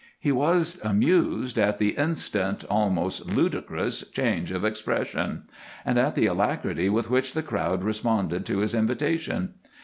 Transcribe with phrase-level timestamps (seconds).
[0.19, 5.43] He was amused at the instant, almost ludicrous change of expression,
[5.85, 9.53] and at the alacrity with which the crowd responded to his invitation.